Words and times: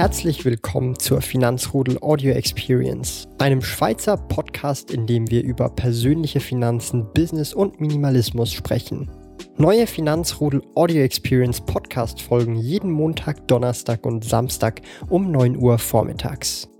Herzlich 0.00 0.46
willkommen 0.46 0.98
zur 0.98 1.20
Finanzrudel 1.20 1.98
Audio 2.00 2.32
Experience, 2.32 3.28
einem 3.36 3.60
Schweizer 3.60 4.16
Podcast, 4.16 4.90
in 4.90 5.06
dem 5.06 5.30
wir 5.30 5.44
über 5.44 5.68
persönliche 5.68 6.40
Finanzen, 6.40 7.12
Business 7.12 7.52
und 7.52 7.82
Minimalismus 7.82 8.50
sprechen. 8.50 9.10
Neue 9.58 9.86
Finanzrudel 9.86 10.62
Audio 10.74 11.02
Experience 11.02 11.60
Podcast 11.60 12.22
folgen 12.22 12.56
jeden 12.56 12.90
Montag, 12.90 13.46
Donnerstag 13.46 14.06
und 14.06 14.24
Samstag 14.24 14.80
um 15.10 15.30
9 15.30 15.58
Uhr 15.58 15.76
vormittags. 15.76 16.70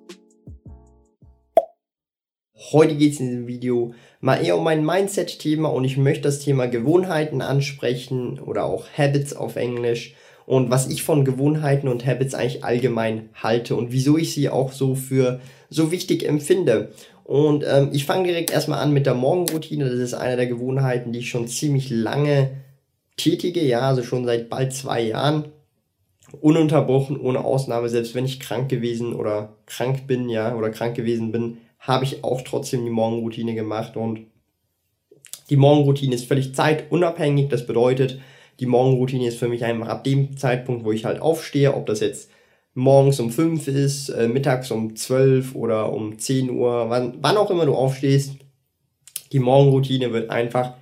Heute 2.72 2.96
geht 2.96 3.12
es 3.12 3.20
in 3.20 3.26
diesem 3.26 3.46
Video 3.46 3.92
mal 4.20 4.42
eher 4.42 4.56
um 4.56 4.64
mein 4.64 4.82
Mindset-Thema 4.82 5.68
und 5.68 5.84
ich 5.84 5.98
möchte 5.98 6.22
das 6.22 6.38
Thema 6.38 6.68
Gewohnheiten 6.68 7.42
ansprechen 7.42 8.38
oder 8.38 8.64
auch 8.64 8.86
Habits 8.96 9.36
auf 9.36 9.56
Englisch 9.56 10.14
und 10.50 10.68
was 10.68 10.88
ich 10.88 11.04
von 11.04 11.24
Gewohnheiten 11.24 11.86
und 11.86 12.04
Habits 12.04 12.34
eigentlich 12.34 12.64
allgemein 12.64 13.28
halte 13.34 13.76
und 13.76 13.92
wieso 13.92 14.18
ich 14.18 14.34
sie 14.34 14.48
auch 14.48 14.72
so 14.72 14.96
für 14.96 15.38
so 15.68 15.92
wichtig 15.92 16.28
empfinde. 16.28 16.90
Und 17.22 17.62
ähm, 17.64 17.90
ich 17.92 18.04
fange 18.04 18.26
direkt 18.26 18.50
erstmal 18.50 18.80
an 18.80 18.92
mit 18.92 19.06
der 19.06 19.14
Morgenroutine. 19.14 19.84
Das 19.84 20.00
ist 20.00 20.12
eine 20.12 20.34
der 20.34 20.48
Gewohnheiten, 20.48 21.12
die 21.12 21.20
ich 21.20 21.30
schon 21.30 21.46
ziemlich 21.46 21.88
lange 21.90 22.50
tätige, 23.16 23.64
ja, 23.64 23.82
also 23.82 24.02
schon 24.02 24.24
seit 24.24 24.50
bald 24.50 24.72
zwei 24.72 25.00
Jahren. 25.02 25.44
Ununterbrochen, 26.40 27.20
ohne 27.20 27.44
Ausnahme, 27.44 27.88
selbst 27.88 28.16
wenn 28.16 28.24
ich 28.24 28.40
krank 28.40 28.68
gewesen 28.68 29.12
oder 29.14 29.54
krank 29.66 30.08
bin, 30.08 30.28
ja, 30.28 30.56
oder 30.56 30.70
krank 30.70 30.96
gewesen 30.96 31.30
bin, 31.30 31.58
habe 31.78 32.04
ich 32.04 32.24
auch 32.24 32.42
trotzdem 32.42 32.84
die 32.84 32.90
Morgenroutine 32.90 33.54
gemacht 33.54 33.96
und 33.96 34.26
die 35.48 35.56
Morgenroutine 35.56 36.16
ist 36.16 36.26
völlig 36.26 36.56
zeitunabhängig. 36.56 37.50
Das 37.50 37.68
bedeutet, 37.68 38.18
die 38.60 38.66
Morgenroutine 38.66 39.26
ist 39.26 39.38
für 39.38 39.48
mich 39.48 39.64
einfach 39.64 39.88
ab 39.88 40.04
dem 40.04 40.36
Zeitpunkt, 40.36 40.84
wo 40.84 40.92
ich 40.92 41.06
halt 41.06 41.20
aufstehe, 41.20 41.74
ob 41.74 41.86
das 41.86 42.00
jetzt 42.00 42.30
morgens 42.74 43.18
um 43.18 43.30
5 43.30 43.66
ist, 43.68 44.10
äh, 44.10 44.28
mittags 44.28 44.70
um 44.70 44.94
12 44.94 45.54
oder 45.54 45.92
um 45.92 46.18
10 46.18 46.50
Uhr, 46.50 46.90
wann, 46.90 47.14
wann 47.20 47.36
auch 47.36 47.50
immer 47.50 47.66
du 47.66 47.74
aufstehst. 47.74 48.32
Die 49.32 49.38
Morgenroutine 49.38 50.12
wird 50.12 50.30
einfach 50.30 50.74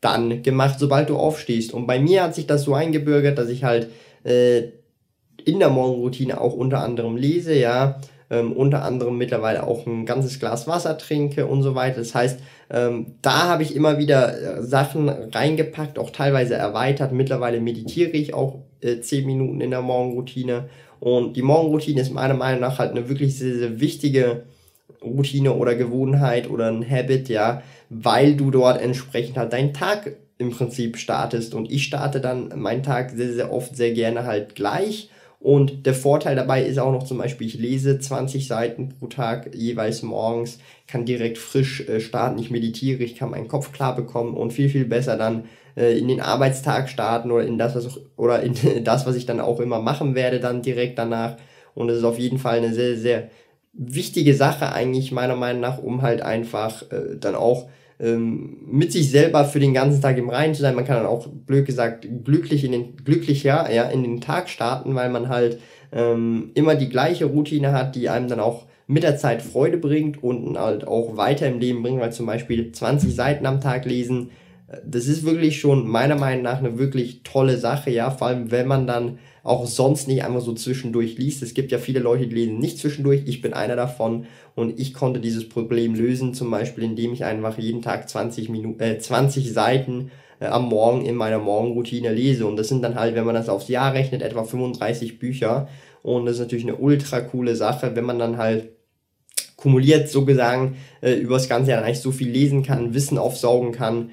dann 0.00 0.42
gemacht, 0.42 0.78
sobald 0.78 1.08
du 1.08 1.16
aufstehst. 1.16 1.72
Und 1.72 1.86
bei 1.86 1.98
mir 1.98 2.22
hat 2.22 2.34
sich 2.34 2.46
das 2.46 2.64
so 2.64 2.74
eingebürgert, 2.74 3.38
dass 3.38 3.48
ich 3.48 3.64
halt 3.64 3.88
äh, 4.24 4.64
in 5.44 5.58
der 5.58 5.70
Morgenroutine 5.70 6.40
auch 6.40 6.52
unter 6.52 6.80
anderem 6.80 7.16
lese, 7.16 7.54
ja, 7.54 8.00
ähm, 8.30 8.52
unter 8.52 8.82
anderem 8.82 9.16
mittlerweile 9.16 9.66
auch 9.66 9.86
ein 9.86 10.06
ganzes 10.06 10.38
Glas 10.38 10.66
Wasser 10.66 10.98
trinke 10.98 11.46
und 11.46 11.62
so 11.62 11.74
weiter. 11.74 11.98
Das 11.98 12.14
heißt, 12.14 12.40
ähm, 12.72 13.16
da 13.20 13.48
habe 13.48 13.62
ich 13.62 13.76
immer 13.76 13.98
wieder 13.98 14.58
äh, 14.58 14.62
Sachen 14.62 15.10
reingepackt, 15.10 15.98
auch 15.98 16.08
teilweise 16.08 16.54
erweitert. 16.54 17.12
Mittlerweile 17.12 17.60
meditiere 17.60 18.12
ich 18.12 18.32
auch 18.32 18.60
äh, 18.80 19.00
10 19.00 19.26
Minuten 19.26 19.60
in 19.60 19.70
der 19.70 19.82
Morgenroutine. 19.82 20.70
Und 20.98 21.36
die 21.36 21.42
Morgenroutine 21.42 22.00
ist 22.00 22.14
meiner 22.14 22.34
Meinung 22.34 22.60
nach 22.60 22.78
halt 22.78 22.92
eine 22.92 23.10
wirklich 23.10 23.38
sehr, 23.38 23.56
sehr 23.56 23.80
wichtige 23.80 24.44
Routine 25.02 25.52
oder 25.54 25.74
Gewohnheit 25.74 26.48
oder 26.48 26.68
ein 26.68 26.88
Habit, 26.88 27.28
ja, 27.28 27.62
weil 27.90 28.36
du 28.36 28.50
dort 28.50 28.80
entsprechend 28.80 29.36
halt 29.36 29.52
deinen 29.52 29.74
Tag 29.74 30.16
im 30.38 30.50
Prinzip 30.50 30.96
startest. 30.96 31.54
Und 31.54 31.70
ich 31.70 31.84
starte 31.84 32.22
dann 32.22 32.52
meinen 32.56 32.82
Tag 32.82 33.10
sehr, 33.10 33.34
sehr 33.34 33.52
oft 33.52 33.76
sehr 33.76 33.92
gerne 33.92 34.24
halt 34.24 34.54
gleich 34.54 35.10
und 35.42 35.86
der 35.86 35.94
Vorteil 35.94 36.36
dabei 36.36 36.62
ist 36.62 36.78
auch 36.78 36.92
noch 36.92 37.02
zum 37.02 37.18
Beispiel, 37.18 37.48
ich 37.48 37.58
lese 37.58 37.98
20 37.98 38.46
Seiten 38.46 38.90
pro 38.90 39.08
Tag 39.08 39.52
jeweils 39.52 40.02
morgens, 40.02 40.60
kann 40.86 41.04
direkt 41.04 41.36
frisch 41.36 41.80
äh, 41.88 41.98
starten, 41.98 42.38
ich 42.38 42.52
meditiere, 42.52 43.02
ich 43.02 43.16
kann 43.16 43.30
meinen 43.30 43.48
Kopf 43.48 43.72
klar 43.72 43.96
bekommen 43.96 44.36
und 44.36 44.52
viel, 44.52 44.68
viel 44.68 44.84
besser 44.84 45.16
dann 45.16 45.46
äh, 45.76 45.98
in 45.98 46.06
den 46.06 46.20
Arbeitstag 46.20 46.88
starten 46.88 47.32
oder 47.32 47.44
in 47.44 47.58
das, 47.58 47.74
was 47.74 47.86
auch, 47.88 47.98
oder 48.16 48.40
in 48.40 48.54
das, 48.84 49.04
was 49.04 49.16
ich 49.16 49.26
dann 49.26 49.40
auch 49.40 49.58
immer 49.58 49.80
machen 49.80 50.14
werde, 50.14 50.38
dann 50.38 50.62
direkt 50.62 50.96
danach. 50.96 51.36
Und 51.74 51.88
es 51.88 51.98
ist 51.98 52.04
auf 52.04 52.20
jeden 52.20 52.38
Fall 52.38 52.58
eine 52.58 52.72
sehr, 52.72 52.96
sehr 52.96 53.28
wichtige 53.72 54.34
Sache 54.34 54.70
eigentlich 54.72 55.10
meiner 55.10 55.34
Meinung 55.34 55.62
nach, 55.62 55.78
um 55.78 56.02
halt 56.02 56.22
einfach 56.22 56.82
äh, 56.92 57.16
dann 57.18 57.34
auch 57.34 57.68
ähm, 58.00 58.58
mit 58.66 58.92
sich 58.92 59.10
selber 59.10 59.44
für 59.44 59.60
den 59.60 59.74
ganzen 59.74 60.00
Tag 60.00 60.18
im 60.18 60.30
Reinen 60.30 60.54
zu 60.54 60.62
sein. 60.62 60.74
Man 60.74 60.84
kann 60.84 60.96
dann 60.96 61.06
auch, 61.06 61.26
blöd 61.28 61.66
gesagt, 61.66 62.06
glücklich 62.24 62.64
in 62.64 62.72
den, 62.72 62.96
glücklicher, 62.96 63.72
ja, 63.72 63.84
in 63.84 64.02
den 64.02 64.20
Tag 64.20 64.48
starten, 64.48 64.94
weil 64.94 65.10
man 65.10 65.28
halt 65.28 65.58
ähm, 65.92 66.50
immer 66.54 66.74
die 66.74 66.88
gleiche 66.88 67.26
Routine 67.26 67.72
hat, 67.72 67.94
die 67.94 68.08
einem 68.08 68.28
dann 68.28 68.40
auch 68.40 68.66
mit 68.86 69.02
der 69.02 69.16
Zeit 69.16 69.42
Freude 69.42 69.78
bringt 69.78 70.22
und 70.22 70.58
halt 70.58 70.86
auch 70.86 71.16
weiter 71.16 71.46
im 71.46 71.60
Leben 71.60 71.82
bringt, 71.82 72.00
weil 72.00 72.12
zum 72.12 72.26
Beispiel 72.26 72.72
20 72.72 73.14
Seiten 73.14 73.46
am 73.46 73.60
Tag 73.60 73.84
lesen, 73.84 74.30
äh, 74.68 74.78
das 74.84 75.06
ist 75.06 75.24
wirklich 75.24 75.60
schon 75.60 75.86
meiner 75.86 76.16
Meinung 76.16 76.42
nach 76.42 76.58
eine 76.58 76.78
wirklich 76.78 77.22
tolle 77.22 77.56
Sache, 77.56 77.90
ja, 77.90 78.10
vor 78.10 78.28
allem 78.28 78.50
wenn 78.50 78.66
man 78.66 78.86
dann 78.86 79.18
auch 79.42 79.66
sonst 79.66 80.06
nicht 80.06 80.24
einfach 80.24 80.40
so 80.40 80.52
zwischendurch 80.52 81.18
liest. 81.18 81.42
Es 81.42 81.54
gibt 81.54 81.72
ja 81.72 81.78
viele 81.78 82.00
Leute, 82.00 82.26
die 82.26 82.34
lesen 82.34 82.58
nicht 82.58 82.78
zwischendurch. 82.78 83.22
Ich 83.26 83.40
bin 83.40 83.54
einer 83.54 83.74
davon 83.74 84.26
und 84.54 84.78
ich 84.78 84.94
konnte 84.94 85.20
dieses 85.20 85.48
Problem 85.48 85.94
lösen, 85.94 86.34
zum 86.34 86.50
Beispiel 86.50 86.84
indem 86.84 87.12
ich 87.12 87.24
einfach 87.24 87.58
jeden 87.58 87.82
Tag 87.82 88.08
20, 88.08 88.48
Minuten, 88.48 88.80
äh, 88.80 88.98
20 88.98 89.52
Seiten 89.52 90.12
äh, 90.38 90.46
am 90.46 90.68
Morgen 90.68 91.04
in 91.04 91.16
meiner 91.16 91.40
Morgenroutine 91.40 92.12
lese. 92.12 92.46
Und 92.46 92.56
das 92.56 92.68
sind 92.68 92.82
dann 92.82 92.94
halt, 92.94 93.16
wenn 93.16 93.24
man 93.24 93.34
das 93.34 93.48
aufs 93.48 93.68
Jahr 93.68 93.94
rechnet, 93.94 94.22
etwa 94.22 94.44
35 94.44 95.18
Bücher. 95.18 95.68
Und 96.02 96.26
das 96.26 96.34
ist 96.34 96.40
natürlich 96.40 96.64
eine 96.64 96.76
ultra 96.76 97.20
coole 97.20 97.56
Sache, 97.56 97.96
wenn 97.96 98.04
man 98.04 98.20
dann 98.20 98.36
halt 98.36 98.70
kumuliert 99.56 100.08
so 100.08 100.24
gesagt 100.24 100.74
äh, 101.00 101.14
über 101.14 101.34
das 101.34 101.48
ganze 101.48 101.72
Jahr 101.72 101.82
eigentlich 101.82 102.00
so 102.00 102.12
viel 102.12 102.30
lesen 102.30 102.62
kann, 102.62 102.94
Wissen 102.94 103.18
aufsaugen 103.18 103.72
kann 103.72 104.10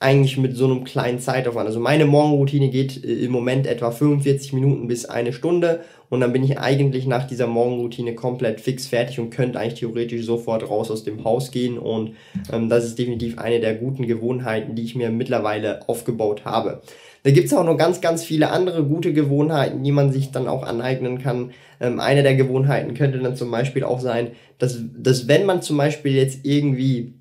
eigentlich 0.00 0.38
mit 0.38 0.56
so 0.56 0.66
einem 0.66 0.84
kleinen 0.84 1.18
Zeitaufwand. 1.18 1.66
Also 1.66 1.80
meine 1.80 2.06
Morgenroutine 2.06 2.70
geht 2.70 3.04
äh, 3.04 3.24
im 3.24 3.32
Moment 3.32 3.66
etwa 3.66 3.90
45 3.90 4.52
Minuten 4.52 4.86
bis 4.86 5.06
eine 5.06 5.32
Stunde 5.32 5.80
und 6.08 6.20
dann 6.20 6.32
bin 6.32 6.44
ich 6.44 6.58
eigentlich 6.58 7.06
nach 7.06 7.26
dieser 7.26 7.48
Morgenroutine 7.48 8.14
komplett 8.14 8.60
fix 8.60 8.86
fertig 8.86 9.18
und 9.18 9.30
könnte 9.30 9.58
eigentlich 9.58 9.80
theoretisch 9.80 10.24
sofort 10.24 10.68
raus 10.70 10.90
aus 10.90 11.02
dem 11.02 11.24
Haus 11.24 11.50
gehen 11.50 11.78
und 11.78 12.14
ähm, 12.52 12.68
das 12.68 12.84
ist 12.84 12.98
definitiv 12.98 13.38
eine 13.38 13.58
der 13.58 13.74
guten 13.74 14.06
Gewohnheiten, 14.06 14.76
die 14.76 14.84
ich 14.84 14.94
mir 14.94 15.10
mittlerweile 15.10 15.88
aufgebaut 15.88 16.44
habe. 16.44 16.80
Da 17.24 17.32
gibt's 17.32 17.52
auch 17.52 17.64
noch 17.64 17.76
ganz, 17.76 18.00
ganz 18.00 18.22
viele 18.22 18.50
andere 18.50 18.84
gute 18.84 19.12
Gewohnheiten, 19.12 19.82
die 19.82 19.90
man 19.90 20.12
sich 20.12 20.30
dann 20.30 20.46
auch 20.46 20.62
aneignen 20.62 21.18
kann. 21.18 21.50
Ähm, 21.80 21.98
eine 21.98 22.22
der 22.22 22.36
Gewohnheiten 22.36 22.94
könnte 22.94 23.18
dann 23.18 23.34
zum 23.34 23.50
Beispiel 23.50 23.82
auch 23.82 23.98
sein, 23.98 24.28
dass, 24.58 24.78
dass 24.96 25.26
wenn 25.26 25.44
man 25.44 25.60
zum 25.60 25.76
Beispiel 25.76 26.14
jetzt 26.14 26.44
irgendwie 26.44 27.17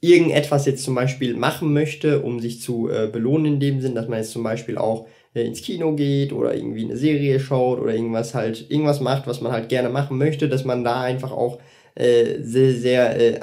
irgendetwas 0.00 0.66
jetzt 0.66 0.84
zum 0.84 0.94
Beispiel 0.94 1.34
machen 1.34 1.72
möchte, 1.72 2.22
um 2.22 2.40
sich 2.40 2.60
zu 2.60 2.88
äh, 2.88 3.08
belohnen 3.10 3.54
in 3.54 3.60
dem 3.60 3.80
Sinn, 3.80 3.94
dass 3.94 4.08
man 4.08 4.18
jetzt 4.18 4.30
zum 4.30 4.42
Beispiel 4.42 4.78
auch 4.78 5.06
äh, 5.34 5.44
ins 5.44 5.62
Kino 5.62 5.94
geht 5.94 6.32
oder 6.32 6.54
irgendwie 6.54 6.84
eine 6.84 6.96
Serie 6.96 7.40
schaut 7.40 7.80
oder 7.80 7.94
irgendwas 7.94 8.34
halt, 8.34 8.70
irgendwas 8.70 9.00
macht, 9.00 9.26
was 9.26 9.40
man 9.40 9.52
halt 9.52 9.68
gerne 9.68 9.88
machen 9.88 10.18
möchte, 10.18 10.48
dass 10.48 10.64
man 10.64 10.84
da 10.84 11.00
einfach 11.00 11.32
auch 11.32 11.58
äh, 11.94 12.40
sehr, 12.40 12.72
sehr 12.74 13.16
äh, 13.18 13.40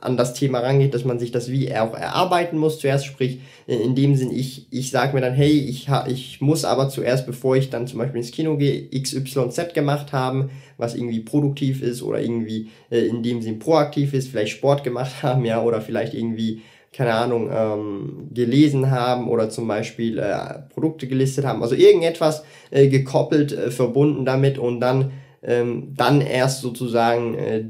an 0.00 0.16
das 0.16 0.34
Thema 0.34 0.60
rangeht, 0.60 0.94
dass 0.94 1.04
man 1.04 1.18
sich 1.18 1.32
das 1.32 1.50
wie 1.50 1.74
auch 1.74 1.94
erarbeiten 1.94 2.58
muss 2.58 2.78
zuerst, 2.78 3.06
sprich 3.06 3.40
in 3.66 3.94
dem 3.94 4.14
Sinn, 4.14 4.30
ich, 4.30 4.66
ich 4.70 4.90
sage 4.90 5.14
mir 5.14 5.22
dann, 5.22 5.32
hey, 5.32 5.50
ich, 5.50 5.88
ich 6.06 6.40
muss 6.40 6.64
aber 6.64 6.88
zuerst, 6.88 7.26
bevor 7.26 7.56
ich 7.56 7.70
dann 7.70 7.86
zum 7.86 7.98
Beispiel 7.98 8.18
ins 8.18 8.30
Kino 8.30 8.56
gehe, 8.56 8.88
XYZ 8.90 9.72
gemacht 9.72 10.12
haben, 10.12 10.50
was 10.76 10.94
irgendwie 10.94 11.20
produktiv 11.20 11.82
ist 11.82 12.02
oder 12.02 12.20
irgendwie 12.20 12.70
äh, 12.90 13.06
in 13.06 13.22
dem 13.22 13.40
Sinn 13.40 13.58
proaktiv 13.58 14.12
ist, 14.12 14.28
vielleicht 14.28 14.52
Sport 14.52 14.84
gemacht 14.84 15.14
haben, 15.22 15.44
ja, 15.44 15.62
oder 15.62 15.80
vielleicht 15.80 16.14
irgendwie 16.14 16.62
keine 16.94 17.14
Ahnung, 17.14 17.50
ähm, 17.52 18.28
gelesen 18.32 18.92
haben 18.92 19.28
oder 19.28 19.50
zum 19.50 19.66
Beispiel 19.66 20.16
äh, 20.18 20.60
Produkte 20.72 21.08
gelistet 21.08 21.44
haben. 21.44 21.60
Also 21.60 21.74
irgendetwas 21.74 22.44
äh, 22.70 22.86
gekoppelt, 22.86 23.50
äh, 23.50 23.72
verbunden 23.72 24.24
damit 24.24 24.58
und 24.58 24.78
dann, 24.78 25.10
ähm, 25.42 25.92
dann 25.96 26.20
erst 26.20 26.60
sozusagen 26.60 27.34
äh, 27.34 27.64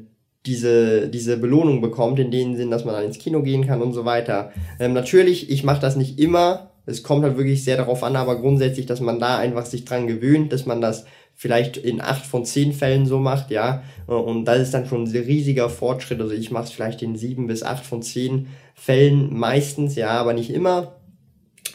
diese, 0.46 1.08
diese 1.08 1.36
Belohnung 1.36 1.80
bekommt, 1.80 2.18
in 2.18 2.30
dem 2.30 2.56
Sinn, 2.56 2.70
dass 2.70 2.84
man 2.84 2.94
dann 2.94 3.04
ins 3.04 3.18
Kino 3.18 3.42
gehen 3.42 3.66
kann 3.66 3.80
und 3.82 3.92
so 3.92 4.04
weiter. 4.04 4.52
Ähm, 4.78 4.92
natürlich, 4.92 5.50
ich 5.50 5.64
mache 5.64 5.80
das 5.80 5.96
nicht 5.96 6.18
immer. 6.18 6.70
Es 6.86 7.02
kommt 7.02 7.24
halt 7.24 7.38
wirklich 7.38 7.64
sehr 7.64 7.78
darauf 7.78 8.02
an, 8.02 8.14
aber 8.14 8.38
grundsätzlich, 8.40 8.84
dass 8.86 9.00
man 9.00 9.18
da 9.18 9.38
einfach 9.38 9.64
sich 9.64 9.84
dran 9.86 10.06
gewöhnt, 10.06 10.52
dass 10.52 10.66
man 10.66 10.82
das 10.82 11.06
vielleicht 11.34 11.76
in 11.76 12.00
acht 12.00 12.24
von 12.26 12.44
zehn 12.44 12.72
Fällen 12.72 13.06
so 13.06 13.18
macht, 13.18 13.50
ja. 13.50 13.82
Und 14.06 14.44
das 14.44 14.60
ist 14.60 14.74
dann 14.74 14.86
schon 14.86 15.04
ein 15.04 15.10
riesiger 15.10 15.68
Fortschritt. 15.68 16.20
Also 16.20 16.34
ich 16.34 16.50
mache 16.50 16.64
es 16.64 16.70
vielleicht 16.70 17.02
in 17.02 17.16
sieben 17.16 17.46
bis 17.46 17.62
acht 17.62 17.84
von 17.84 18.02
zehn 18.02 18.48
Fällen 18.74 19.34
meistens, 19.36 19.96
ja, 19.96 20.10
aber 20.10 20.34
nicht 20.34 20.50
immer. 20.50 20.92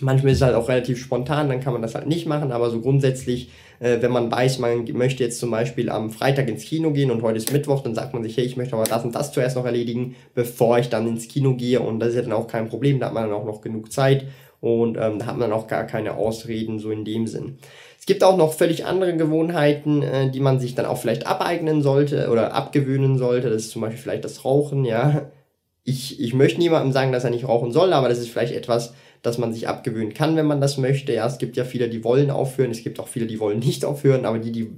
Manchmal 0.01 0.31
ist 0.31 0.37
es 0.39 0.43
halt 0.43 0.55
auch 0.55 0.69
relativ 0.69 0.99
spontan, 0.99 1.49
dann 1.49 1.59
kann 1.59 1.73
man 1.73 1.81
das 1.81 1.95
halt 1.95 2.07
nicht 2.07 2.25
machen, 2.25 2.51
aber 2.51 2.69
so 2.69 2.79
grundsätzlich 2.81 3.49
äh, 3.79 4.01
wenn 4.01 4.11
man 4.11 4.31
weiß, 4.31 4.59
man 4.59 4.85
möchte 4.93 5.23
jetzt 5.23 5.39
zum 5.39 5.51
Beispiel 5.51 5.89
am 5.89 6.11
Freitag 6.11 6.49
ins 6.49 6.65
Kino 6.65 6.91
gehen 6.91 7.11
und 7.11 7.21
heute 7.21 7.37
ist 7.37 7.51
Mittwoch, 7.51 7.81
dann 7.81 7.95
sagt 7.95 8.13
man 8.13 8.23
sich, 8.23 8.37
hey, 8.37 8.45
ich 8.45 8.57
möchte 8.57 8.75
aber 8.75 8.85
das 8.85 9.03
und 9.03 9.15
das 9.15 9.31
zuerst 9.31 9.55
noch 9.55 9.65
erledigen, 9.65 10.15
bevor 10.35 10.79
ich 10.79 10.89
dann 10.89 11.07
ins 11.07 11.27
Kino 11.27 11.55
gehe. 11.55 11.79
Und 11.79 11.99
das 11.99 12.09
ist 12.09 12.15
ja 12.15 12.21
dann 12.21 12.33
auch 12.33 12.47
kein 12.47 12.69
Problem, 12.69 12.99
da 12.99 13.07
hat 13.07 13.13
man 13.13 13.23
dann 13.23 13.33
auch 13.33 13.45
noch 13.45 13.61
genug 13.61 13.91
Zeit 13.91 14.25
und 14.61 14.97
ähm, 14.97 15.19
da 15.19 15.25
hat 15.25 15.37
man 15.37 15.51
auch 15.53 15.67
gar 15.67 15.85
keine 15.85 16.15
Ausreden 16.15 16.79
so 16.79 16.91
in 16.91 17.05
dem 17.05 17.27
Sinn. 17.27 17.57
Es 17.97 18.05
gibt 18.05 18.23
auch 18.23 18.37
noch 18.37 18.53
völlig 18.53 18.85
andere 18.85 19.15
Gewohnheiten, 19.15 20.01
äh, 20.01 20.29
die 20.29 20.39
man 20.41 20.59
sich 20.59 20.75
dann 20.75 20.85
auch 20.85 20.97
vielleicht 20.97 21.27
abeignen 21.27 21.81
sollte 21.81 22.29
oder 22.29 22.53
abgewöhnen 22.53 23.17
sollte. 23.17 23.49
Das 23.49 23.63
ist 23.63 23.71
zum 23.71 23.81
Beispiel 23.81 23.99
vielleicht 23.99 24.25
das 24.25 24.43
Rauchen, 24.43 24.83
ja. 24.83 25.31
Ich, 25.85 26.19
ich 26.19 26.33
möchte 26.33 26.59
niemandem 26.59 26.91
sagen, 26.91 27.11
dass 27.11 27.23
er 27.23 27.29
nicht 27.29 27.47
rauchen 27.47 27.71
soll, 27.71 27.93
aber 27.93 28.09
das 28.09 28.19
ist 28.19 28.29
vielleicht 28.29 28.53
etwas, 28.53 28.93
dass 29.21 29.37
man 29.37 29.53
sich 29.53 29.67
abgewöhnen 29.67 30.13
kann, 30.13 30.35
wenn 30.35 30.45
man 30.45 30.61
das 30.61 30.77
möchte. 30.77 31.13
Ja, 31.13 31.27
es 31.27 31.37
gibt 31.37 31.57
ja 31.57 31.65
viele, 31.65 31.89
die 31.89 32.03
wollen 32.03 32.29
aufhören, 32.29 32.71
es 32.71 32.83
gibt 32.83 32.99
auch 32.99 33.07
viele, 33.07 33.27
die 33.27 33.39
wollen 33.39 33.59
nicht 33.59 33.83
aufhören, 33.85 34.25
aber 34.25 34.39
die, 34.39 34.51
die 34.51 34.69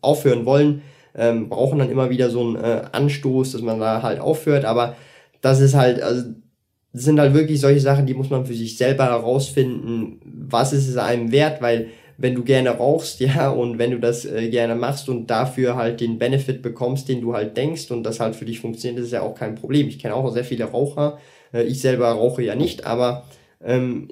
aufhören 0.00 0.46
wollen, 0.46 0.82
ähm, 1.14 1.48
brauchen 1.48 1.78
dann 1.78 1.90
immer 1.90 2.10
wieder 2.10 2.30
so 2.30 2.40
einen 2.40 2.56
äh, 2.56 2.82
Anstoß, 2.92 3.52
dass 3.52 3.62
man 3.62 3.80
da 3.80 4.02
halt 4.02 4.20
aufhört. 4.20 4.64
Aber 4.64 4.96
das 5.40 5.60
ist 5.60 5.74
halt, 5.74 6.02
also 6.02 6.30
das 6.92 7.02
sind 7.04 7.20
halt 7.20 7.34
wirklich 7.34 7.60
solche 7.60 7.80
Sachen, 7.80 8.06
die 8.06 8.14
muss 8.14 8.30
man 8.30 8.46
für 8.46 8.54
sich 8.54 8.76
selber 8.76 9.04
herausfinden, 9.04 10.20
was 10.24 10.72
ist 10.72 10.88
es 10.88 10.96
einem 10.96 11.30
wert, 11.30 11.60
weil 11.60 11.88
wenn 12.16 12.34
du 12.34 12.44
gerne 12.44 12.70
rauchst, 12.70 13.20
ja, 13.20 13.50
und 13.50 13.78
wenn 13.78 13.90
du 13.90 13.98
das 13.98 14.24
äh, 14.24 14.48
gerne 14.48 14.74
machst 14.74 15.08
und 15.08 15.28
dafür 15.28 15.76
halt 15.76 16.00
den 16.00 16.18
Benefit 16.18 16.62
bekommst, 16.62 17.08
den 17.08 17.20
du 17.20 17.34
halt 17.34 17.56
denkst 17.56 17.90
und 17.90 18.02
das 18.02 18.20
halt 18.20 18.36
für 18.36 18.44
dich 18.44 18.60
funktioniert, 18.60 19.02
ist 19.02 19.12
ja 19.12 19.22
auch 19.22 19.34
kein 19.34 19.54
Problem. 19.54 19.88
Ich 19.88 19.98
kenne 19.98 20.14
auch 20.14 20.30
sehr 20.32 20.44
viele 20.44 20.64
Raucher. 20.64 21.18
Äh, 21.52 21.62
ich 21.64 21.80
selber 21.80 22.08
rauche 22.08 22.42
ja 22.42 22.54
nicht, 22.54 22.86
aber 22.86 23.24
ähm, 23.64 24.08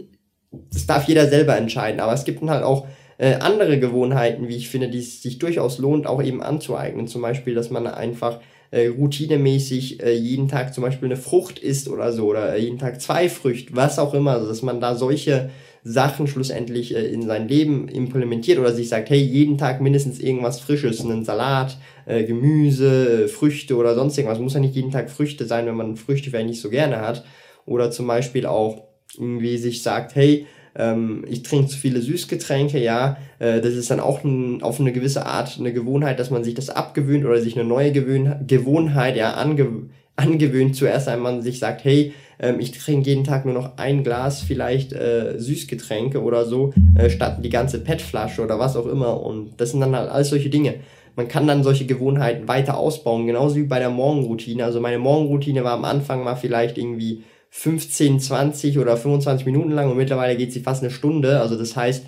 das 0.51 0.87
darf 0.87 1.09
jeder 1.09 1.29
selber 1.29 1.57
entscheiden. 1.57 2.01
Aber 2.01 2.13
es 2.13 2.25
gibt 2.25 2.41
dann 2.41 2.51
halt 2.51 2.65
auch 2.65 2.87
äh, 3.19 3.35
andere 3.35 3.79
Gewohnheiten, 3.79 4.49
wie 4.49 4.57
ich 4.57 4.69
finde, 4.69 4.89
die 4.89 4.99
es 4.99 5.23
sich 5.23 5.39
durchaus 5.39 5.79
lohnt, 5.79 6.07
auch 6.07 6.23
eben 6.23 6.43
anzueignen. 6.43 7.07
Zum 7.07 7.23
Beispiel, 7.23 7.55
dass 7.55 7.71
man 7.71 7.87
einfach 7.87 8.41
äh, 8.71 8.89
routinemäßig 8.89 10.03
äh, 10.03 10.15
jeden 10.15 10.49
Tag 10.49 10.75
zum 10.75 10.83
Beispiel 10.83 11.07
eine 11.07 11.17
Frucht 11.17 11.59
isst 11.59 11.89
oder 11.89 12.13
so, 12.13 12.27
oder 12.27 12.57
jeden 12.57 12.79
Tag 12.79 13.01
zwei 13.01 13.29
Früchte, 13.29 13.75
was 13.75 13.99
auch 13.99 14.15
immer, 14.15 14.33
also 14.33 14.49
dass 14.49 14.63
man 14.63 14.81
da 14.81 14.95
solche 14.95 15.51
Sachen 15.83 16.27
schlussendlich 16.27 16.95
äh, 16.95 17.07
in 17.07 17.23
sein 17.23 17.49
Leben 17.49 17.89
implementiert 17.89 18.59
oder 18.59 18.73
sich 18.73 18.89
sagt, 18.89 19.11
hey, 19.11 19.19
jeden 19.19 19.59
Tag 19.59 19.81
mindestens 19.81 20.21
irgendwas 20.21 20.61
Frisches, 20.61 21.01
einen 21.01 21.25
Salat, 21.25 21.79
äh, 22.07 22.25
Gemüse, 22.25 23.25
äh, 23.25 23.29
Früchte 23.29 23.77
oder 23.77 23.95
sonst 23.95 24.19
irgendwas. 24.19 24.39
Muss 24.39 24.55
ja 24.55 24.61
nicht 24.61 24.75
jeden 24.75 24.91
Tag 24.91 25.11
Früchte 25.11 25.47
sein, 25.47 25.67
wenn 25.67 25.77
man 25.77 25.97
Früchte 25.97 26.31
vielleicht 26.31 26.49
nicht 26.49 26.61
so 26.61 26.71
gerne 26.71 27.01
hat. 27.01 27.25
Oder 27.65 27.91
zum 27.91 28.07
Beispiel 28.07 28.47
auch 28.47 28.89
irgendwie 29.17 29.57
sich 29.59 29.83
sagt, 29.83 30.15
hey, 30.15 30.47
ähm, 30.77 31.25
ich 31.29 31.43
trinke 31.43 31.69
zu 31.69 31.77
viele 31.77 32.01
Süßgetränke, 32.01 32.79
ja, 32.79 33.17
äh, 33.39 33.61
das 33.61 33.75
ist 33.75 33.91
dann 33.91 34.01
auch 34.01 34.25
ein, 34.25 34.63
auf 34.63 34.81
eine 34.81 34.93
gewisse 34.93 35.27
Art 35.27 35.57
eine 35.59 35.73
Gewohnheit, 35.73 36.19
dass 36.19 36.31
man 36.31 36.45
sich 36.45 36.55
das 36.55 36.71
abgewöhnt 36.71 37.25
oder 37.25 37.41
sich 37.41 37.57
eine 37.59 37.69
neue 37.69 37.93
Gewöhn 37.93 38.45
Gewohnheit 38.47 39.17
ja 39.17 39.35
ange 39.35 39.89
angewöhnt. 40.17 40.75
Zuerst 40.75 41.09
einmal 41.09 41.43
sich 41.43 41.59
sagt, 41.61 41.85
hey, 41.85 42.13
ähm, 42.41 42.61
ich 42.61 42.73
trinke 42.73 43.09
jeden 43.09 43.25
Tag 43.25 43.45
nur 43.45 43.55
noch 43.55 43.77
ein 43.79 44.03
Glas 44.05 44.43
vielleicht 44.43 44.93
äh, 44.93 45.39
Süßgetränke 45.39 46.23
oder 46.23 46.45
so, 46.45 46.73
äh, 46.97 47.09
statt 47.11 47.39
die 47.45 47.51
ganze 47.51 47.81
PET-Flasche 47.81 48.43
oder 48.43 48.59
was 48.59 48.77
auch 48.77 48.87
immer. 48.87 49.23
Und 49.23 49.61
das 49.61 49.71
sind 49.71 49.81
dann 49.81 49.97
halt 49.97 50.11
alles 50.11 50.31
solche 50.31 50.51
Dinge. 50.51 50.75
Man 51.17 51.27
kann 51.29 51.49
dann 51.49 51.65
solche 51.65 51.87
Gewohnheiten 51.87 52.47
weiter 52.47 52.77
ausbauen, 52.77 53.27
genauso 53.27 53.57
wie 53.57 53.65
bei 53.65 53.81
der 53.81 53.91
Morgenroutine. 53.91 54.65
Also 54.65 54.81
meine 54.81 54.99
Morgenroutine 54.99 55.65
war 55.65 55.73
am 55.73 55.85
Anfang 55.85 56.23
mal 56.23 56.37
vielleicht 56.37 56.79
irgendwie 56.79 57.25
15, 57.51 58.21
20 58.21 58.79
oder 58.79 58.97
25 58.97 59.47
Minuten 59.47 59.71
lang 59.71 59.91
und 59.91 59.97
mittlerweile 59.97 60.37
geht 60.37 60.53
sie 60.53 60.61
fast 60.61 60.83
eine 60.83 60.91
Stunde. 60.91 61.41
Also 61.41 61.57
das 61.57 61.77
heißt, 61.77 62.05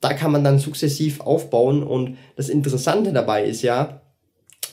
da 0.00 0.12
kann 0.12 0.32
man 0.32 0.44
dann 0.44 0.58
sukzessiv 0.58 1.20
aufbauen 1.20 1.82
und 1.82 2.18
das 2.36 2.48
Interessante 2.48 3.12
dabei 3.12 3.44
ist 3.44 3.62
ja, 3.62 4.02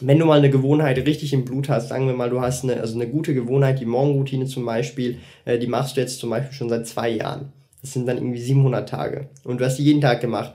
wenn 0.02 0.20
du 0.20 0.26
mal 0.26 0.40
eine 0.40 0.50
Gewohnheit 0.50 0.98
richtig 0.98 1.32
im 1.32 1.46
Blut 1.46 1.70
hast, 1.70 1.90
sagen 1.90 2.08
wir 2.08 2.14
mal, 2.14 2.30
du 2.30 2.42
hast 2.42 2.64
eine, 2.64 2.82
also 2.82 2.96
eine 2.96 3.08
gute 3.08 3.34
Gewohnheit, 3.34 3.80
die 3.80 3.86
Morgenroutine 3.86 4.46
zum 4.46 4.66
Beispiel, 4.66 5.20
äh, 5.46 5.60
die 5.60 5.68
machst 5.68 5.96
du 5.96 6.02
jetzt 6.02 6.20
zum 6.20 6.32
Beispiel 6.32 6.54
schon 6.54 6.70
seit 6.70 6.88
zwei 6.88 7.10
Jahren. 7.10 7.54
Das 7.82 7.94
sind 7.94 8.08
dann 8.08 8.18
irgendwie 8.18 8.42
700 8.42 8.90
Tage. 8.90 9.30
Und 9.44 9.60
du 9.60 9.66
hast 9.66 9.78
die 9.78 9.84
jeden 9.84 10.02
Tag 10.02 10.22
gemacht. 10.22 10.54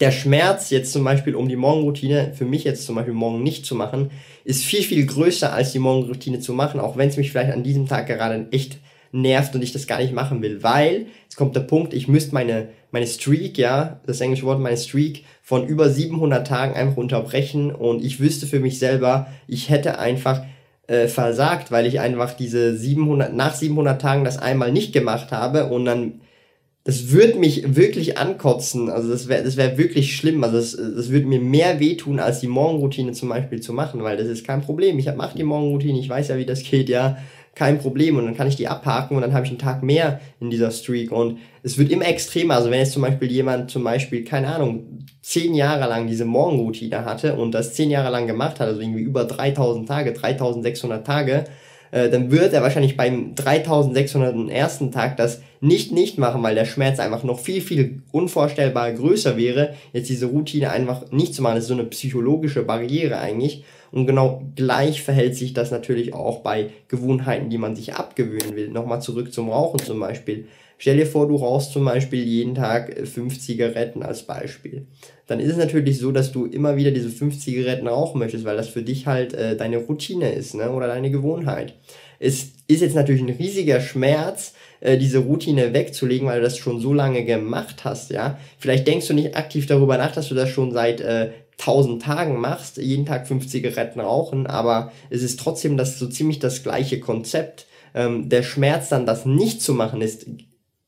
Der 0.00 0.10
Schmerz 0.10 0.70
jetzt 0.70 0.92
zum 0.92 1.04
Beispiel, 1.04 1.34
um 1.34 1.48
die 1.48 1.56
Morgenroutine, 1.56 2.32
für 2.34 2.44
mich 2.44 2.64
jetzt 2.64 2.86
zum 2.86 2.96
Beispiel 2.96 3.14
morgen 3.14 3.42
nicht 3.42 3.66
zu 3.66 3.74
machen, 3.74 4.10
ist 4.44 4.64
viel, 4.64 4.82
viel 4.82 5.06
größer 5.06 5.52
als 5.52 5.72
die 5.72 5.78
Morgenroutine 5.78 6.40
zu 6.40 6.52
machen, 6.52 6.80
auch 6.80 6.96
wenn 6.96 7.08
es 7.08 7.16
mich 7.16 7.30
vielleicht 7.30 7.52
an 7.52 7.62
diesem 7.62 7.86
Tag 7.86 8.06
gerade 8.06 8.46
echt 8.50 8.78
nervt 9.12 9.54
und 9.54 9.62
ich 9.62 9.72
das 9.72 9.86
gar 9.86 9.98
nicht 9.98 10.14
machen 10.14 10.42
will, 10.42 10.62
weil, 10.62 11.06
jetzt 11.24 11.36
kommt 11.36 11.54
der 11.54 11.60
Punkt, 11.60 11.92
ich 11.92 12.08
müsste 12.08 12.34
meine, 12.34 12.68
meine 12.90 13.06
Streak, 13.06 13.58
ja, 13.58 14.00
das 14.06 14.20
englische 14.20 14.46
Wort, 14.46 14.58
meine 14.58 14.78
Streak 14.78 15.24
von 15.42 15.66
über 15.66 15.90
700 15.90 16.46
Tagen 16.46 16.74
einfach 16.74 16.96
unterbrechen 16.96 17.70
und 17.70 18.02
ich 18.02 18.20
wüsste 18.20 18.46
für 18.46 18.58
mich 18.58 18.78
selber, 18.78 19.28
ich 19.46 19.68
hätte 19.68 19.98
einfach 19.98 20.42
äh, 20.86 21.08
versagt, 21.08 21.70
weil 21.70 21.86
ich 21.86 22.00
einfach 22.00 22.32
diese 22.32 22.76
700, 22.76 23.34
nach 23.34 23.54
700 23.54 24.00
Tagen 24.00 24.24
das 24.24 24.38
einmal 24.38 24.72
nicht 24.72 24.92
gemacht 24.92 25.30
habe 25.30 25.66
und 25.66 25.84
dann 25.84 26.21
das 26.84 27.10
würde 27.10 27.38
mich 27.38 27.76
wirklich 27.76 28.18
ankotzen. 28.18 28.90
Also 28.90 29.10
das 29.10 29.28
wäre 29.28 29.44
das 29.44 29.56
wär 29.56 29.78
wirklich 29.78 30.16
schlimm. 30.16 30.42
Also 30.42 30.56
das, 30.56 30.72
das 30.72 31.10
würde 31.10 31.26
mir 31.26 31.40
mehr 31.40 31.78
wehtun, 31.78 32.18
als 32.18 32.40
die 32.40 32.48
Morgenroutine 32.48 33.12
zum 33.12 33.28
Beispiel 33.28 33.60
zu 33.60 33.72
machen, 33.72 34.02
weil 34.02 34.16
das 34.16 34.26
ist 34.26 34.46
kein 34.46 34.62
Problem. 34.62 34.98
Ich 34.98 35.12
mache 35.14 35.36
die 35.36 35.44
Morgenroutine, 35.44 35.98
ich 35.98 36.08
weiß 36.08 36.28
ja, 36.28 36.36
wie 36.38 36.46
das 36.46 36.64
geht, 36.64 36.88
ja 36.88 37.18
kein 37.54 37.78
Problem 37.78 38.16
und 38.16 38.24
dann 38.24 38.34
kann 38.34 38.48
ich 38.48 38.56
die 38.56 38.68
abhaken 38.68 39.14
und 39.14 39.22
dann 39.22 39.34
habe 39.34 39.44
ich 39.44 39.50
einen 39.50 39.58
Tag 39.58 39.82
mehr 39.82 40.20
in 40.40 40.50
dieser 40.50 40.70
Streak 40.70 41.12
und 41.12 41.38
es 41.62 41.76
wird 41.76 41.90
immer 41.90 42.06
extremer. 42.06 42.54
Also 42.54 42.70
wenn 42.70 42.78
jetzt 42.78 42.92
zum 42.92 43.02
Beispiel 43.02 43.30
jemand 43.30 43.70
zum 43.70 43.84
Beispiel, 43.84 44.24
keine 44.24 44.54
Ahnung, 44.54 45.04
zehn 45.20 45.54
Jahre 45.54 45.86
lang 45.88 46.06
diese 46.06 46.24
Morgenroutine 46.24 47.04
hatte 47.04 47.36
und 47.36 47.52
das 47.52 47.74
zehn 47.74 47.90
Jahre 47.90 48.10
lang 48.10 48.26
gemacht 48.26 48.58
hat, 48.58 48.68
also 48.68 48.80
irgendwie 48.80 49.02
über 49.02 49.24
3000 49.24 49.86
Tage, 49.86 50.12
3600 50.14 51.06
Tage, 51.06 51.44
äh, 51.92 52.08
dann 52.10 52.32
wird 52.32 52.52
er 52.52 52.62
wahrscheinlich 52.62 52.96
beim 52.96 53.34
3600. 53.36 54.50
ersten 54.50 54.90
Tag 54.90 55.16
das 55.16 55.42
nicht 55.60 55.92
nicht 55.92 56.18
machen, 56.18 56.42
weil 56.42 56.56
der 56.56 56.64
Schmerz 56.64 56.98
einfach 56.98 57.22
noch 57.22 57.38
viel, 57.38 57.60
viel 57.60 58.02
unvorstellbar 58.10 58.92
größer 58.92 59.36
wäre, 59.36 59.74
jetzt 59.92 60.08
diese 60.08 60.26
Routine 60.26 60.70
einfach 60.70 61.12
nicht 61.12 61.34
zu 61.34 61.42
machen. 61.42 61.54
Das 61.54 61.64
ist 61.64 61.68
so 61.68 61.74
eine 61.74 61.84
psychologische 61.84 62.64
Barriere 62.64 63.18
eigentlich. 63.18 63.64
Und 63.92 64.06
genau 64.06 64.42
gleich 64.56 65.02
verhält 65.02 65.36
sich 65.36 65.52
das 65.52 65.70
natürlich 65.70 66.14
auch 66.14 66.40
bei 66.40 66.70
Gewohnheiten, 66.88 67.50
die 67.50 67.58
man 67.58 67.76
sich 67.76 67.94
abgewöhnen 67.94 68.56
will. 68.56 68.70
Nochmal 68.70 69.02
zurück 69.02 69.32
zum 69.32 69.50
Rauchen 69.50 69.80
zum 69.80 70.00
Beispiel. 70.00 70.48
Stell 70.82 70.96
dir 70.96 71.06
vor, 71.06 71.28
du 71.28 71.36
rauchst 71.36 71.70
zum 71.70 71.84
Beispiel 71.84 72.24
jeden 72.24 72.56
Tag 72.56 73.06
fünf 73.06 73.38
Zigaretten 73.38 74.02
als 74.02 74.24
Beispiel. 74.24 74.88
Dann 75.28 75.38
ist 75.38 75.52
es 75.52 75.56
natürlich 75.56 75.96
so, 75.96 76.10
dass 76.10 76.32
du 76.32 76.44
immer 76.44 76.74
wieder 76.74 76.90
diese 76.90 77.08
fünf 77.08 77.38
Zigaretten 77.38 77.86
rauchen 77.86 78.18
möchtest, 78.18 78.44
weil 78.44 78.56
das 78.56 78.66
für 78.66 78.82
dich 78.82 79.06
halt 79.06 79.32
äh, 79.32 79.56
deine 79.56 79.76
Routine 79.76 80.32
ist 80.32 80.56
ne? 80.56 80.72
oder 80.72 80.88
deine 80.88 81.12
Gewohnheit. 81.12 81.76
Es 82.18 82.48
ist 82.66 82.80
jetzt 82.80 82.96
natürlich 82.96 83.22
ein 83.22 83.28
riesiger 83.28 83.80
Schmerz, 83.80 84.54
äh, 84.80 84.98
diese 84.98 85.18
Routine 85.18 85.72
wegzulegen, 85.72 86.26
weil 86.26 86.40
du 86.40 86.46
das 86.46 86.58
schon 86.58 86.80
so 86.80 86.92
lange 86.92 87.24
gemacht 87.24 87.84
hast, 87.84 88.10
ja. 88.10 88.40
Vielleicht 88.58 88.88
denkst 88.88 89.06
du 89.06 89.14
nicht 89.14 89.36
aktiv 89.36 89.66
darüber 89.66 89.98
nach, 89.98 90.10
dass 90.10 90.30
du 90.30 90.34
das 90.34 90.48
schon 90.48 90.72
seit 90.72 91.00
äh, 91.00 91.30
1000 91.60 92.02
Tagen 92.02 92.40
machst, 92.40 92.78
jeden 92.78 93.06
Tag 93.06 93.28
fünf 93.28 93.46
Zigaretten 93.46 94.00
rauchen, 94.00 94.48
aber 94.48 94.90
es 95.10 95.22
ist 95.22 95.38
trotzdem 95.38 95.76
das 95.76 96.00
so 96.00 96.08
ziemlich 96.08 96.40
das 96.40 96.64
gleiche 96.64 96.98
Konzept. 96.98 97.66
Ähm, 97.94 98.28
der 98.28 98.42
Schmerz 98.42 98.88
dann 98.88 99.06
das 99.06 99.26
nicht 99.26 99.62
zu 99.62 99.74
machen 99.74 100.02
ist 100.02 100.26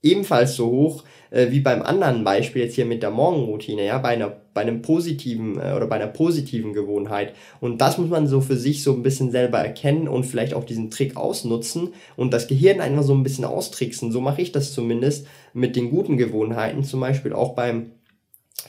ebenfalls 0.04 0.54
so 0.54 0.70
hoch 0.70 1.04
äh, 1.30 1.50
wie 1.50 1.60
beim 1.60 1.82
anderen 1.82 2.22
Beispiel 2.22 2.62
jetzt 2.62 2.74
hier 2.74 2.86
mit 2.86 3.02
der 3.02 3.10
Morgenroutine, 3.10 3.84
ja, 3.84 3.98
bei 3.98 4.10
einer 4.10 4.36
bei 4.54 4.60
einem 4.60 4.82
positiven 4.82 5.58
äh, 5.58 5.72
oder 5.74 5.88
bei 5.88 5.96
einer 5.96 6.06
positiven 6.06 6.72
Gewohnheit. 6.72 7.34
Und 7.60 7.80
das 7.80 7.98
muss 7.98 8.08
man 8.08 8.28
so 8.28 8.40
für 8.40 8.56
sich 8.56 8.84
so 8.84 8.92
ein 8.92 9.02
bisschen 9.02 9.32
selber 9.32 9.58
erkennen 9.58 10.06
und 10.06 10.24
vielleicht 10.24 10.54
auch 10.54 10.64
diesen 10.64 10.90
Trick 10.90 11.16
ausnutzen 11.16 11.92
und 12.16 12.32
das 12.32 12.46
Gehirn 12.46 12.80
einfach 12.80 13.02
so 13.02 13.14
ein 13.14 13.24
bisschen 13.24 13.44
austricksen. 13.44 14.12
So 14.12 14.20
mache 14.20 14.42
ich 14.42 14.52
das 14.52 14.72
zumindest 14.72 15.26
mit 15.52 15.74
den 15.74 15.90
guten 15.90 16.16
Gewohnheiten, 16.16 16.84
zum 16.84 17.00
Beispiel 17.00 17.32
auch 17.32 17.54
beim 17.54 17.90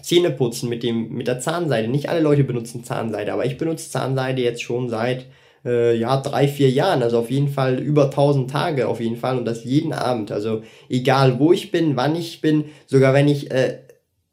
Zähneputzen 0.02 0.68
mit 0.68 0.82
dem 0.82 1.14
mit 1.14 1.28
der 1.28 1.40
Zahnseide. 1.40 1.88
Nicht 1.88 2.10
alle 2.10 2.20
Leute 2.22 2.44
benutzen 2.44 2.84
Zahnseide, 2.84 3.32
aber 3.32 3.46
ich 3.46 3.58
benutze 3.58 3.92
Zahnseide 3.92 4.42
jetzt 4.42 4.64
schon 4.64 4.90
seit 4.90 5.28
äh, 5.66 5.98
ja, 5.98 6.18
drei, 6.18 6.48
vier 6.48 6.70
Jahren, 6.70 7.02
also 7.02 7.20
auf 7.20 7.32
jeden 7.32 7.50
Fall 7.50 7.80
über 7.80 8.06
1000 8.06 8.50
Tage 8.50 8.88
auf 8.88 9.02
jeden 9.02 9.18
Fall 9.18 9.38
und 9.38 9.46
das 9.46 9.64
jeden 9.64 9.94
Abend. 9.94 10.32
Also 10.32 10.62
egal 10.90 11.40
wo 11.40 11.52
ich 11.52 11.72
bin, 11.72 11.96
wann 11.96 12.16
ich 12.16 12.42
bin, 12.42 12.66
sogar 12.86 13.14
wenn 13.14 13.28
ich 13.28 13.52
äh, 13.52 13.80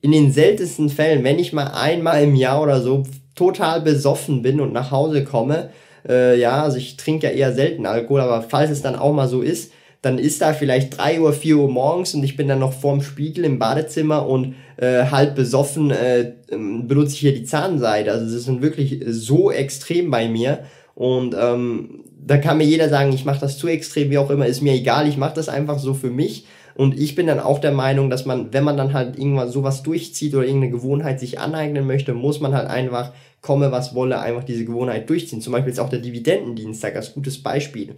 in 0.00 0.12
den 0.12 0.32
seltensten 0.32 0.88
Fällen, 0.88 1.24
wenn 1.24 1.38
ich 1.38 1.52
mal 1.52 1.68
einmal 1.68 2.22
im 2.22 2.34
Jahr 2.34 2.60
oder 2.62 2.80
so 2.80 3.04
total 3.34 3.80
besoffen 3.80 4.42
bin 4.42 4.60
und 4.60 4.72
nach 4.72 4.90
Hause 4.90 5.24
komme, 5.24 5.70
äh, 6.06 6.38
ja, 6.38 6.62
also 6.62 6.76
ich 6.76 6.96
trinke 6.96 7.28
ja 7.28 7.32
eher 7.32 7.52
selten 7.52 7.86
Alkohol, 7.86 8.20
aber 8.20 8.42
falls 8.42 8.70
es 8.70 8.82
dann 8.82 8.96
auch 8.96 9.12
mal 9.12 9.28
so 9.28 9.40
ist, 9.40 9.72
dann 10.02 10.18
ist 10.18 10.42
da 10.42 10.52
vielleicht 10.52 10.98
drei 10.98 11.20
Uhr, 11.20 11.32
vier 11.32 11.58
Uhr 11.58 11.70
morgens 11.70 12.12
und 12.14 12.24
ich 12.24 12.36
bin 12.36 12.48
dann 12.48 12.58
noch 12.58 12.72
vorm 12.72 13.02
Spiegel 13.02 13.44
im 13.44 13.60
Badezimmer 13.60 14.28
und 14.28 14.56
äh, 14.76 15.04
halb 15.04 15.36
besoffen 15.36 15.92
äh, 15.92 16.32
ähm, 16.50 16.88
benutze 16.88 17.14
ich 17.14 17.20
hier 17.20 17.34
die 17.34 17.44
Zahnseide. 17.44 18.10
Also 18.10 18.24
das 18.24 18.34
ist 18.34 18.62
wirklich 18.62 19.00
so 19.06 19.52
extrem 19.52 20.10
bei 20.10 20.28
mir 20.28 20.64
und 20.94 21.34
ähm, 21.38 22.04
da 22.24 22.38
kann 22.38 22.58
mir 22.58 22.64
jeder 22.64 22.88
sagen, 22.88 23.12
ich 23.12 23.24
mache 23.24 23.40
das 23.40 23.58
zu 23.58 23.68
extrem, 23.68 24.10
wie 24.10 24.18
auch 24.18 24.30
immer, 24.30 24.46
ist 24.46 24.62
mir 24.62 24.74
egal, 24.74 25.08
ich 25.08 25.16
mache 25.16 25.34
das 25.34 25.48
einfach 25.48 25.78
so 25.78 25.94
für 25.94 26.10
mich. 26.10 26.46
Und 26.74 26.98
ich 26.98 27.14
bin 27.14 27.26
dann 27.26 27.40
auch 27.40 27.58
der 27.58 27.72
Meinung, 27.72 28.08
dass 28.08 28.24
man, 28.24 28.52
wenn 28.52 28.64
man 28.64 28.76
dann 28.76 28.94
halt 28.94 29.18
irgendwann 29.18 29.50
sowas 29.50 29.82
durchzieht 29.82 30.34
oder 30.34 30.46
irgendeine 30.46 30.72
Gewohnheit 30.72 31.20
sich 31.20 31.38
aneignen 31.38 31.86
möchte, 31.86 32.14
muss 32.14 32.40
man 32.40 32.54
halt 32.54 32.68
einfach, 32.68 33.12
komme 33.42 33.72
was 33.72 33.94
wolle, 33.94 34.20
einfach 34.20 34.44
diese 34.44 34.64
Gewohnheit 34.64 35.10
durchziehen. 35.10 35.42
Zum 35.42 35.52
Beispiel 35.52 35.72
ist 35.72 35.80
auch 35.80 35.90
der 35.90 35.98
Dividendendienstag 35.98 36.96
als 36.96 37.12
gutes 37.12 37.42
Beispiel. 37.42 37.96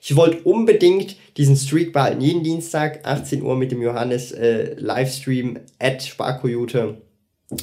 Ich 0.00 0.16
wollte 0.16 0.42
unbedingt 0.42 1.16
diesen 1.36 1.56
Streak 1.56 1.92
behalten. 1.92 2.20
Jeden 2.20 2.42
Dienstag, 2.42 3.06
18 3.06 3.42
Uhr 3.42 3.56
mit 3.56 3.70
dem 3.70 3.80
Johannes 3.80 4.32
äh, 4.32 4.74
Livestream 4.76 5.60
at 5.78 6.02
Sparkoyote 6.02 6.98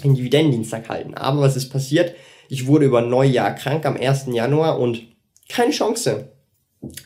den 0.03 0.15
Dividendendienstag 0.15 0.89
halten. 0.89 1.13
Aber 1.13 1.41
was 1.41 1.55
ist 1.55 1.69
passiert? 1.69 2.15
Ich 2.49 2.67
wurde 2.67 2.85
über 2.85 3.01
Neujahr 3.01 3.55
krank 3.55 3.85
am 3.85 3.97
1. 3.97 4.27
Januar 4.31 4.79
und 4.79 5.01
keine 5.49 5.71
Chance. 5.71 6.31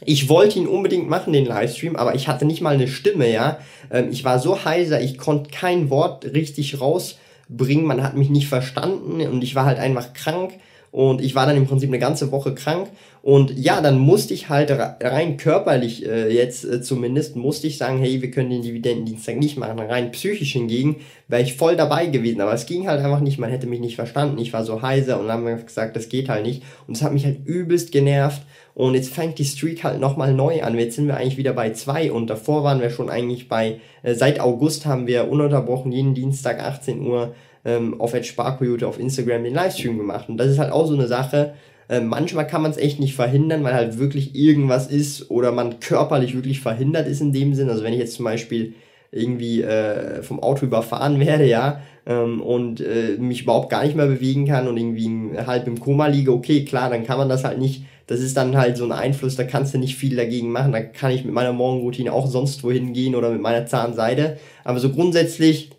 ich 0.05 0.29
wollte 0.29 0.57
ihn 0.57 0.67
unbedingt 0.67 1.09
machen, 1.09 1.33
den 1.33 1.45
Livestream, 1.45 1.97
aber 1.97 2.15
ich 2.15 2.27
hatte 2.29 2.45
nicht 2.45 2.61
mal 2.61 2.75
eine 2.75 2.87
Stimme, 2.87 3.29
ja. 3.29 3.59
Ähm, 3.91 4.09
ich 4.09 4.23
war 4.23 4.39
so 4.39 4.63
heiser, 4.63 5.01
ich 5.01 5.17
konnte 5.17 5.49
kein 5.49 5.89
Wort 5.89 6.25
richtig 6.25 6.79
rausbringen, 6.79 7.85
man 7.85 8.01
hat 8.01 8.15
mich 8.15 8.29
nicht 8.29 8.47
verstanden 8.47 9.19
und 9.27 9.43
ich 9.43 9.53
war 9.53 9.65
halt 9.65 9.79
einfach 9.79 10.13
krank 10.13 10.53
und 10.95 11.19
ich 11.19 11.35
war 11.35 11.45
dann 11.45 11.57
im 11.57 11.67
Prinzip 11.67 11.89
eine 11.89 11.99
ganze 11.99 12.31
Woche 12.31 12.55
krank. 12.55 12.87
Und 13.21 13.57
ja, 13.57 13.81
dann 13.81 13.99
musste 13.99 14.33
ich 14.33 14.47
halt 14.47 14.71
rein 14.71 15.35
körperlich 15.35 16.05
äh, 16.05 16.33
jetzt 16.33 16.63
äh, 16.63 16.81
zumindest, 16.81 17.35
musste 17.35 17.67
ich 17.67 17.77
sagen, 17.77 17.99
hey, 17.99 18.21
wir 18.21 18.31
können 18.31 18.49
den 18.49 18.61
Dividendendienstag 18.61 19.35
nicht 19.35 19.57
machen, 19.57 19.79
rein 19.79 20.11
psychisch 20.11 20.53
hingegen 20.53 20.97
wäre 21.27 21.41
ich 21.41 21.55
voll 21.55 21.75
dabei 21.75 22.05
gewesen, 22.05 22.41
aber 22.41 22.53
es 22.53 22.65
ging 22.65 22.87
halt 22.87 23.03
einfach 23.03 23.19
nicht, 23.19 23.39
man 23.39 23.49
hätte 23.49 23.67
mich 23.67 23.79
nicht 23.79 23.95
verstanden, 23.95 24.37
ich 24.37 24.53
war 24.53 24.63
so 24.63 24.81
heiser 24.81 25.19
und 25.19 25.27
dann 25.27 25.37
haben 25.37 25.45
wir 25.45 25.55
gesagt, 25.55 25.95
das 25.95 26.09
geht 26.09 26.29
halt 26.29 26.45
nicht. 26.45 26.63
Und 26.87 26.95
es 26.95 27.03
hat 27.03 27.13
mich 27.13 27.25
halt 27.25 27.45
übelst 27.45 27.91
genervt. 27.91 28.43
Und 28.73 28.93
jetzt 28.93 29.13
fängt 29.13 29.39
die 29.39 29.45
Streak 29.45 29.85
halt 29.85 30.01
nochmal 30.01 30.33
neu 30.33 30.61
an. 30.61 30.77
Jetzt 30.77 30.97
sind 30.97 31.07
wir 31.07 31.15
eigentlich 31.15 31.37
wieder 31.37 31.53
bei 31.53 31.71
zwei 31.71 32.11
und 32.11 32.29
davor 32.29 32.63
waren 32.63 32.81
wir 32.81 32.89
schon 32.89 33.09
eigentlich 33.09 33.47
bei, 33.47 33.79
äh, 34.03 34.13
seit 34.13 34.39
August 34.39 34.85
haben 34.85 35.07
wir 35.07 35.29
ununterbrochen 35.29 35.91
jeden 35.91 36.13
Dienstag 36.13 36.61
18 36.61 37.01
Uhr 37.01 37.33
ähm, 37.65 37.99
auf 37.99 38.15
Sparkoyote 38.21 38.87
auf 38.87 38.99
Instagram 38.99 39.43
den 39.43 39.53
Livestream 39.53 39.97
gemacht. 39.97 40.29
Und 40.29 40.37
das 40.37 40.47
ist 40.47 40.59
halt 40.59 40.71
auch 40.71 40.87
so 40.87 40.93
eine 40.93 41.07
Sache, 41.07 41.53
äh, 41.89 41.99
manchmal 41.99 42.47
kann 42.47 42.61
man 42.61 42.71
es 42.71 42.77
echt 42.77 42.99
nicht 42.99 43.15
verhindern, 43.15 43.63
weil 43.63 43.73
halt 43.73 43.99
wirklich 43.99 44.35
irgendwas 44.35 44.87
ist 44.87 45.29
oder 45.29 45.51
man 45.51 45.79
körperlich 45.79 46.35
wirklich 46.35 46.61
verhindert 46.61 47.07
ist 47.07 47.21
in 47.21 47.33
dem 47.33 47.53
Sinn. 47.53 47.69
Also 47.69 47.83
wenn 47.83 47.93
ich 47.93 47.99
jetzt 47.99 48.15
zum 48.15 48.25
Beispiel 48.25 48.73
irgendwie 49.11 49.61
äh, 49.61 50.23
vom 50.23 50.39
Auto 50.41 50.65
überfahren 50.65 51.19
werde, 51.25 51.45
ja, 51.45 51.81
ähm, 52.05 52.41
und 52.41 52.81
äh, 52.81 53.17
mich 53.17 53.43
überhaupt 53.43 53.69
gar 53.69 53.83
nicht 53.83 53.95
mehr 53.95 54.07
bewegen 54.07 54.45
kann 54.47 54.67
und 54.67 54.77
irgendwie 54.77 55.37
halb 55.45 55.67
im 55.67 55.79
Koma 55.79 56.07
liege, 56.07 56.31
okay, 56.31 56.63
klar, 56.65 56.89
dann 56.89 57.05
kann 57.05 57.17
man 57.17 57.29
das 57.29 57.43
halt 57.43 57.57
nicht 57.57 57.83
das 58.07 58.19
ist 58.19 58.37
dann 58.37 58.55
halt 58.55 58.77
so 58.77 58.85
ein 58.85 58.91
Einfluss, 58.91 59.35
da 59.35 59.43
kannst 59.43 59.73
du 59.73 59.79
nicht 59.79 59.95
viel 59.95 60.15
dagegen 60.15 60.51
machen. 60.51 60.71
Da 60.71 60.81
kann 60.81 61.11
ich 61.11 61.25
mit 61.25 61.33
meiner 61.33 61.53
Morgenroutine 61.53 62.13
auch 62.13 62.27
sonst 62.27 62.63
wohin 62.63 62.93
gehen 62.93 63.15
oder 63.15 63.31
mit 63.31 63.41
meiner 63.41 63.65
Zahnseide. 63.65 64.37
Aber 64.63 64.79
so 64.79 64.91
grundsätzlich 64.91 65.71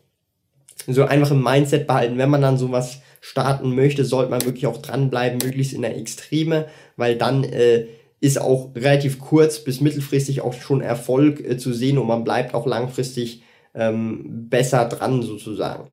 so 0.86 1.04
einfach 1.04 1.30
im 1.30 1.42
Mindset 1.42 1.86
behalten, 1.86 2.18
wenn 2.18 2.30
man 2.30 2.42
dann 2.42 2.58
sowas 2.58 3.00
starten 3.20 3.74
möchte, 3.74 4.04
sollte 4.04 4.30
man 4.30 4.44
wirklich 4.44 4.66
auch 4.66 4.78
dranbleiben, 4.78 5.40
möglichst 5.42 5.72
in 5.72 5.82
der 5.82 5.96
Extreme, 5.96 6.66
weil 6.96 7.16
dann 7.16 7.44
äh, 7.44 7.86
ist 8.20 8.40
auch 8.40 8.74
relativ 8.74 9.18
kurz 9.18 9.62
bis 9.62 9.80
mittelfristig 9.80 10.40
auch 10.40 10.54
schon 10.54 10.80
Erfolg 10.80 11.40
äh, 11.40 11.56
zu 11.58 11.72
sehen 11.72 11.98
und 11.98 12.06
man 12.06 12.24
bleibt 12.24 12.54
auch 12.54 12.66
langfristig 12.66 13.42
ähm, 13.74 14.48
besser 14.48 14.86
dran 14.86 15.22
sozusagen. 15.22 15.90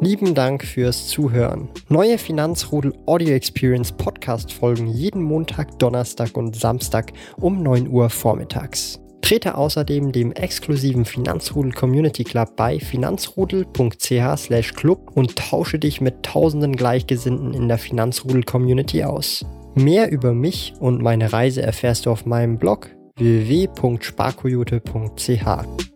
Lieben 0.00 0.34
Dank 0.34 0.64
fürs 0.64 1.06
Zuhören. 1.06 1.68
Neue 1.88 2.18
Finanzrudel 2.18 2.92
Audio 3.06 3.34
Experience 3.34 3.92
Podcast 3.92 4.52
folgen 4.52 4.88
jeden 4.88 5.22
Montag, 5.22 5.78
Donnerstag 5.78 6.36
und 6.36 6.56
Samstag 6.56 7.12
um 7.36 7.62
9 7.62 7.86
Uhr 7.86 8.10
vormittags. 8.10 9.01
Trete 9.32 9.56
außerdem 9.56 10.12
dem 10.12 10.32
exklusiven 10.32 11.06
Finanzrudel 11.06 11.72
Community 11.72 12.22
Club 12.22 12.54
bei 12.54 12.78
finanzrudel.ch/club 12.78 15.10
und 15.14 15.36
tausche 15.36 15.78
dich 15.78 16.02
mit 16.02 16.22
tausenden 16.22 16.76
Gleichgesinnten 16.76 17.54
in 17.54 17.66
der 17.66 17.78
Finanzrudel 17.78 18.42
Community 18.42 19.04
aus. 19.04 19.46
Mehr 19.74 20.10
über 20.10 20.34
mich 20.34 20.74
und 20.80 21.00
meine 21.00 21.32
Reise 21.32 21.62
erfährst 21.62 22.04
du 22.04 22.10
auf 22.10 22.26
meinem 22.26 22.58
Blog 22.58 22.90
www.sparkoyote.ch. 23.16 25.91